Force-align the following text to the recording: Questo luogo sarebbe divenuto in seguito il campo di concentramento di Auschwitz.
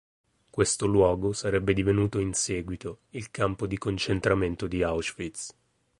Questo 0.49 0.87
luogo 0.87 1.31
sarebbe 1.31 1.75
divenuto 1.75 2.17
in 2.17 2.33
seguito 2.33 3.01
il 3.11 3.29
campo 3.29 3.67
di 3.67 3.77
concentramento 3.77 4.65
di 4.65 4.81
Auschwitz. 4.81 5.55